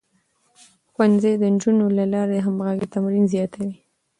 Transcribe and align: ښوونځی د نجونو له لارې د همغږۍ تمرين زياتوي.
ښوونځی 0.91 1.33
د 1.37 1.43
نجونو 1.53 1.85
له 1.97 2.05
لارې 2.13 2.35
د 2.37 2.43
همغږۍ 2.45 2.85
تمرين 2.93 3.25
زياتوي. 3.33 3.75